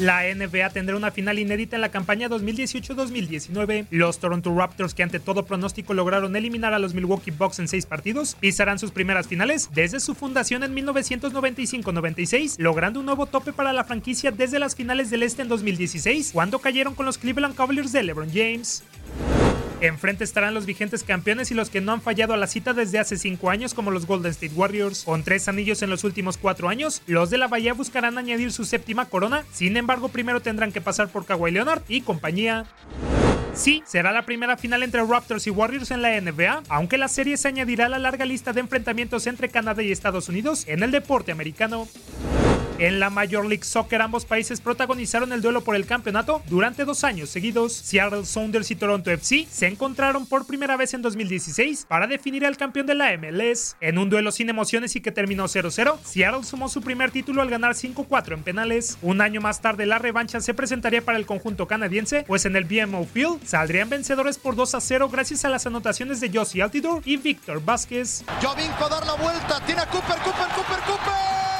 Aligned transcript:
La 0.00 0.22
NBA 0.34 0.70
tendrá 0.70 0.96
una 0.96 1.10
final 1.10 1.38
inédita 1.38 1.76
en 1.76 1.82
la 1.82 1.90
campaña 1.90 2.30
2018-2019. 2.30 3.86
Los 3.90 4.18
Toronto 4.18 4.56
Raptors, 4.56 4.94
que 4.94 5.02
ante 5.02 5.20
todo 5.20 5.44
pronóstico 5.44 5.92
lograron 5.92 6.34
eliminar 6.34 6.72
a 6.72 6.78
los 6.78 6.94
Milwaukee 6.94 7.30
Bucks 7.32 7.58
en 7.58 7.68
seis 7.68 7.84
partidos, 7.84 8.34
pisarán 8.40 8.78
sus 8.78 8.92
primeras 8.92 9.28
finales 9.28 9.68
desde 9.74 10.00
su 10.00 10.14
fundación 10.14 10.62
en 10.62 10.74
1995-96, 10.74 12.56
logrando 12.56 13.00
un 13.00 13.06
nuevo 13.06 13.26
tope 13.26 13.52
para 13.52 13.74
la 13.74 13.84
franquicia 13.84 14.30
desde 14.30 14.58
las 14.58 14.74
finales 14.74 15.10
del 15.10 15.22
Este 15.22 15.42
en 15.42 15.48
2016, 15.48 16.30
cuando 16.32 16.60
cayeron 16.60 16.94
con 16.94 17.04
los 17.04 17.18
Cleveland 17.18 17.54
Cavaliers 17.54 17.92
de 17.92 18.02
LeBron 18.02 18.30
James. 18.32 18.82
Enfrente 19.80 20.24
estarán 20.24 20.52
los 20.52 20.66
vigentes 20.66 21.04
campeones 21.04 21.50
y 21.50 21.54
los 21.54 21.70
que 21.70 21.80
no 21.80 21.92
han 21.92 22.02
fallado 22.02 22.34
a 22.34 22.36
la 22.36 22.46
cita 22.46 22.74
desde 22.74 22.98
hace 22.98 23.16
5 23.16 23.48
años 23.48 23.72
como 23.72 23.90
los 23.90 24.06
Golden 24.06 24.30
State 24.30 24.54
Warriors. 24.54 25.04
Con 25.04 25.22
tres 25.22 25.48
anillos 25.48 25.80
en 25.80 25.88
los 25.88 26.04
últimos 26.04 26.36
4 26.36 26.68
años, 26.68 27.00
los 27.06 27.30
de 27.30 27.38
la 27.38 27.48
Bahía 27.48 27.72
buscarán 27.72 28.18
añadir 28.18 28.52
su 28.52 28.64
séptima 28.66 29.06
corona, 29.06 29.44
sin 29.52 29.78
embargo 29.78 30.08
primero 30.08 30.40
tendrán 30.40 30.72
que 30.72 30.82
pasar 30.82 31.08
por 31.08 31.24
Kawhi 31.24 31.50
Leonard 31.50 31.82
y 31.88 32.02
compañía. 32.02 32.66
Sí, 33.54 33.82
será 33.86 34.12
la 34.12 34.26
primera 34.26 34.58
final 34.58 34.82
entre 34.82 35.02
Raptors 35.02 35.46
y 35.46 35.50
Warriors 35.50 35.90
en 35.90 36.02
la 36.02 36.20
NBA, 36.20 36.62
aunque 36.68 36.98
la 36.98 37.08
serie 37.08 37.38
se 37.38 37.48
añadirá 37.48 37.86
a 37.86 37.88
la 37.88 37.98
larga 37.98 38.26
lista 38.26 38.52
de 38.52 38.60
enfrentamientos 38.60 39.26
entre 39.26 39.48
Canadá 39.48 39.82
y 39.82 39.90
Estados 39.90 40.28
Unidos 40.28 40.64
en 40.68 40.82
el 40.82 40.90
deporte 40.90 41.32
americano. 41.32 41.88
En 42.80 42.98
la 42.98 43.10
Major 43.10 43.44
League 43.44 43.64
Soccer 43.64 44.00
ambos 44.00 44.24
países 44.24 44.62
protagonizaron 44.62 45.34
el 45.34 45.42
duelo 45.42 45.60
por 45.60 45.76
el 45.76 45.84
campeonato 45.84 46.42
durante 46.48 46.86
dos 46.86 47.04
años 47.04 47.28
seguidos. 47.28 47.74
Seattle 47.74 48.24
Sounders 48.24 48.70
y 48.70 48.74
Toronto 48.74 49.10
FC 49.10 49.46
se 49.50 49.66
encontraron 49.66 50.24
por 50.24 50.46
primera 50.46 50.78
vez 50.78 50.94
en 50.94 51.02
2016 51.02 51.84
para 51.86 52.06
definir 52.06 52.46
al 52.46 52.56
campeón 52.56 52.86
de 52.86 52.94
la 52.94 53.14
MLS. 53.18 53.76
En 53.82 53.98
un 53.98 54.08
duelo 54.08 54.32
sin 54.32 54.48
emociones 54.48 54.96
y 54.96 55.02
que 55.02 55.12
terminó 55.12 55.44
0-0, 55.44 55.98
Seattle 56.02 56.42
sumó 56.42 56.70
su 56.70 56.80
primer 56.80 57.10
título 57.10 57.42
al 57.42 57.50
ganar 57.50 57.74
5-4 57.74 58.32
en 58.32 58.42
penales. 58.44 58.96
Un 59.02 59.20
año 59.20 59.42
más 59.42 59.60
tarde 59.60 59.84
la 59.84 59.98
revancha 59.98 60.40
se 60.40 60.54
presentaría 60.54 61.04
para 61.04 61.18
el 61.18 61.26
conjunto 61.26 61.66
canadiense, 61.66 62.24
pues 62.26 62.46
en 62.46 62.56
el 62.56 62.64
BMO 62.64 63.04
Field 63.04 63.44
saldrían 63.44 63.90
vencedores 63.90 64.38
por 64.38 64.56
2-0 64.56 65.10
gracias 65.10 65.44
a 65.44 65.50
las 65.50 65.66
anotaciones 65.66 66.18
de 66.22 66.30
Josie 66.32 66.62
Altidore 66.62 67.02
y 67.04 67.18
Víctor 67.18 67.62
Vázquez. 67.62 68.24
Jovinko 68.40 68.88
dar 68.88 69.04
la 69.04 69.16
vuelta, 69.16 69.60
tiene 69.66 69.82
a 69.82 69.86
Cooper, 69.86 70.16
Cooper, 70.16 70.48
Cooper, 70.54 70.80
Cooper. 70.86 71.59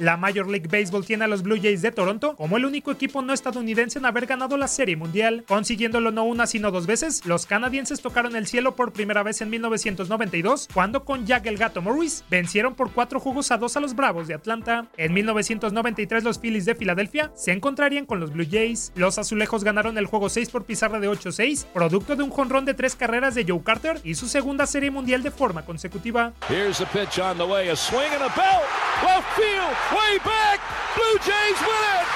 La 0.00 0.16
Major 0.16 0.48
League 0.48 0.66
Baseball 0.66 1.04
tiene 1.04 1.24
a 1.24 1.28
los 1.28 1.42
Blue 1.42 1.60
Jays 1.60 1.82
de 1.82 1.92
Toronto 1.92 2.34
como 2.34 2.56
el 2.56 2.64
único 2.64 2.90
equipo 2.90 3.20
no 3.20 3.34
estadounidense 3.34 3.98
en 3.98 4.06
haber 4.06 4.24
ganado 4.24 4.56
la 4.56 4.66
Serie 4.66 4.96
Mundial, 4.96 5.44
consiguiéndolo 5.46 6.10
no 6.10 6.24
una 6.24 6.46
sino 6.46 6.70
dos 6.70 6.86
veces. 6.86 7.26
Los 7.26 7.44
canadienses 7.44 8.00
tocaron 8.00 8.34
el 8.34 8.46
cielo 8.46 8.74
por 8.76 8.94
primera 8.94 9.22
vez 9.22 9.42
en 9.42 9.50
1992, 9.50 10.68
cuando 10.72 11.04
con 11.04 11.26
Jack 11.26 11.44
el 11.44 11.58
Gato 11.58 11.82
Morris 11.82 12.24
vencieron 12.30 12.74
por 12.74 12.92
cuatro 12.92 13.20
juegos 13.20 13.50
a 13.50 13.58
dos 13.58 13.76
a 13.76 13.80
los 13.80 13.94
Bravos 13.94 14.26
de 14.26 14.32
Atlanta. 14.32 14.86
En 14.96 15.12
1993 15.12 16.24
los 16.24 16.38
Phillies 16.38 16.64
de 16.64 16.74
Filadelfia 16.74 17.30
se 17.34 17.52
encontrarían 17.52 18.06
con 18.06 18.20
los 18.20 18.32
Blue 18.32 18.46
Jays. 18.50 18.92
Los 18.94 19.18
azulejos 19.18 19.64
ganaron 19.64 19.98
el 19.98 20.06
juego 20.06 20.30
6 20.30 20.48
por 20.48 20.64
pizarra 20.64 20.98
de 20.98 21.10
8-6, 21.10 21.66
producto 21.66 22.16
de 22.16 22.22
un 22.22 22.30
jonrón 22.30 22.64
de 22.64 22.72
tres 22.72 22.96
carreras 22.96 23.34
de 23.34 23.44
Joe 23.46 23.62
Carter 23.62 24.00
y 24.02 24.14
su 24.14 24.28
segunda 24.28 24.64
Serie 24.64 24.90
Mundial 24.90 25.22
de 25.22 25.30
forma 25.30 25.66
consecutiva. 25.66 26.32
Here's 26.48 26.80
a 26.80 26.86
pitch 26.86 27.18
on 27.18 27.36
the 27.36 27.44
way, 27.44 27.68
a 27.68 27.76
swing 27.76 28.08
and 28.14 28.22
a 28.22 28.32
belt, 28.34 28.64
left 29.04 29.28
field. 29.36 29.89
Way 29.92 30.18
back. 30.22 30.58
Blue 30.94 31.18
Jays 31.22 31.58
win 31.62 31.82
it. 31.98 32.06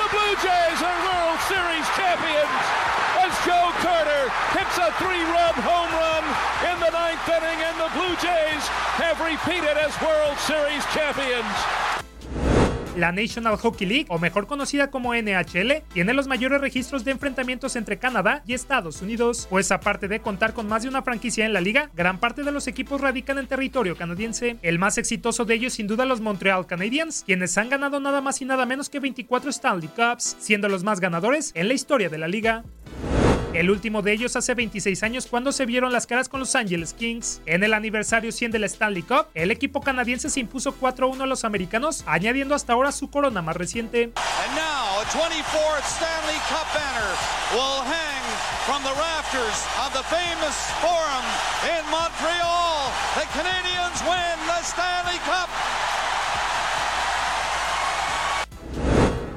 The 0.00 0.08
Blue 0.12 0.34
Jays 0.40 0.78
are 0.80 0.98
World 1.04 1.40
Series 1.48 1.86
champions 1.96 2.62
as 3.18 3.32
Joe 3.44 3.72
Carter 3.82 4.30
hits 4.54 4.78
a 4.78 4.92
three-run 5.02 5.54
home 5.60 5.92
run 5.92 6.24
in 6.70 6.78
the 6.80 6.90
ninth 6.90 7.28
inning, 7.28 7.60
and 7.66 7.76
the 7.80 7.90
Blue 7.98 8.14
Jays 8.22 8.64
have 8.96 9.20
repeated 9.20 9.76
as 9.76 9.92
World 10.00 10.38
Series 10.38 10.84
champions. 10.94 12.67
La 12.96 13.12
National 13.12 13.56
Hockey 13.56 13.86
League, 13.86 14.06
o 14.08 14.18
mejor 14.18 14.46
conocida 14.46 14.90
como 14.90 15.14
NHL, 15.14 15.82
tiene 15.92 16.14
los 16.14 16.26
mayores 16.26 16.60
registros 16.60 17.04
de 17.04 17.12
enfrentamientos 17.12 17.76
entre 17.76 17.98
Canadá 17.98 18.42
y 18.46 18.54
Estados 18.54 19.02
Unidos, 19.02 19.46
pues 19.50 19.70
aparte 19.70 20.08
de 20.08 20.20
contar 20.20 20.54
con 20.54 20.68
más 20.68 20.82
de 20.82 20.88
una 20.88 21.02
franquicia 21.02 21.46
en 21.46 21.52
la 21.52 21.60
liga, 21.60 21.90
gran 21.94 22.18
parte 22.18 22.42
de 22.42 22.52
los 22.52 22.66
equipos 22.66 23.00
radican 23.00 23.38
en 23.38 23.46
territorio 23.46 23.96
canadiense. 23.96 24.56
El 24.62 24.78
más 24.78 24.98
exitoso 24.98 25.44
de 25.44 25.54
ellos 25.54 25.74
sin 25.74 25.86
duda 25.86 26.04
los 26.04 26.20
Montreal 26.20 26.66
Canadiens, 26.66 27.22
quienes 27.24 27.56
han 27.58 27.68
ganado 27.68 28.00
nada 28.00 28.20
más 28.20 28.40
y 28.42 28.44
nada 28.44 28.66
menos 28.66 28.88
que 28.88 29.00
24 29.00 29.50
Stanley 29.50 29.88
Cups, 29.88 30.36
siendo 30.38 30.68
los 30.68 30.84
más 30.84 31.00
ganadores 31.00 31.52
en 31.54 31.68
la 31.68 31.74
historia 31.74 32.08
de 32.08 32.18
la 32.18 32.28
liga. 32.28 32.64
El 33.58 33.72
último 33.72 34.02
de 34.02 34.12
ellos 34.12 34.36
hace 34.36 34.54
26 34.54 35.02
años 35.02 35.26
cuando 35.26 35.50
se 35.50 35.66
vieron 35.66 35.92
las 35.92 36.06
caras 36.06 36.28
con 36.28 36.38
los 36.38 36.54
Angeles 36.54 36.94
Kings. 36.94 37.42
En 37.44 37.64
el 37.64 37.74
aniversario 37.74 38.30
100 38.30 38.52
de 38.52 38.60
la 38.60 38.66
Stanley 38.66 39.02
Cup, 39.02 39.26
el 39.34 39.50
equipo 39.50 39.80
canadiense 39.80 40.30
se 40.30 40.38
impuso 40.38 40.78
4-1 40.78 41.22
a 41.22 41.26
los 41.26 41.42
americanos, 41.42 42.04
añadiendo 42.06 42.54
hasta 42.54 42.74
ahora 42.74 42.92
su 42.92 43.10
corona 43.10 43.42
más 43.42 43.56
reciente. 43.56 44.12
And 44.14 44.54
now, 44.54 45.00
a 45.00 45.04
24th 45.10 45.82
Stanley 45.90 46.38
Cup 46.46 46.70
banner 46.70 47.10
will 47.50 47.82
hang 47.82 48.22
from 48.64 48.80
the 48.84 48.94
rafters 48.94 49.66
of 49.82 49.90
the 49.92 50.06
famous 50.06 50.54
Forum 50.78 51.26
in 51.66 51.82
Montreal. 51.90 52.78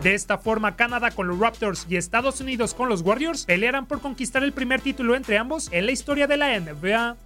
De 0.02 0.16
esta 0.16 0.40
forma, 0.40 0.76
Canadá 0.76 1.12
con 1.12 1.28
los 1.28 1.38
Raptors 1.38 1.86
y 1.88 1.96
Estados 1.96 2.42
Unidos 2.42 2.74
con 2.74 2.90
los 2.90 3.02
Warriors 3.02 3.46
pelearán 3.46 3.86
por 3.86 4.02
conquistar 4.02 4.44
el 4.44 4.52
primer 4.52 4.82
título 4.82 5.16
entre 5.16 5.38
ambos 5.38 5.70
en 5.72 5.86
la 5.86 5.92
historia 5.92 6.26
de 6.26 6.38
la 6.38 6.60
NBA. 6.60 7.18